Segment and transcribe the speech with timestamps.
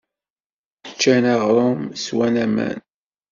[0.93, 2.79] Ččan aɣrum, swan aman.